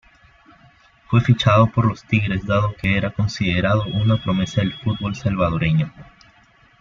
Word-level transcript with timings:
Fue 1.11 1.21
fichado 1.21 1.67
por 1.67 1.85
los 1.85 2.03
Tigres 2.05 2.43
dado 2.47 2.73
que 2.75 2.97
era 2.97 3.11
considerado 3.11 3.83
una 3.85 4.17
promesa 4.19 4.61
del 4.61 4.73
fútbol 4.73 5.13
salvadoreño. 5.15 5.93